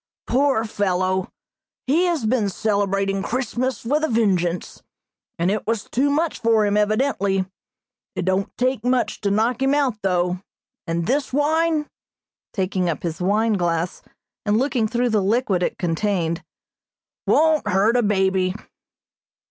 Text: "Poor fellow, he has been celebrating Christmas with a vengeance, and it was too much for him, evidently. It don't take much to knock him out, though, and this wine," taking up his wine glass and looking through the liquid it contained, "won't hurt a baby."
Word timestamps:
"Poor 0.25 0.65
fellow, 0.65 1.29
he 1.85 2.05
has 2.05 2.25
been 2.25 2.49
celebrating 2.49 3.21
Christmas 3.21 3.85
with 3.85 4.03
a 4.03 4.07
vengeance, 4.07 4.81
and 5.37 5.51
it 5.51 5.67
was 5.67 5.83
too 5.83 6.09
much 6.09 6.39
for 6.39 6.65
him, 6.65 6.75
evidently. 6.75 7.45
It 8.15 8.25
don't 8.25 8.51
take 8.57 8.83
much 8.83 9.21
to 9.21 9.29
knock 9.29 9.61
him 9.61 9.75
out, 9.75 10.01
though, 10.01 10.41
and 10.87 11.05
this 11.05 11.31
wine," 11.31 11.87
taking 12.51 12.89
up 12.89 13.03
his 13.03 13.21
wine 13.21 13.53
glass 13.53 14.01
and 14.43 14.57
looking 14.57 14.87
through 14.87 15.09
the 15.09 15.21
liquid 15.21 15.61
it 15.61 15.77
contained, 15.77 16.43
"won't 17.27 17.67
hurt 17.67 17.95
a 17.95 18.01
baby." 18.01 18.55